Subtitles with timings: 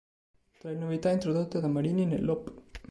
[0.57, 2.49] Tra le novità introdotte da Marini nell'op.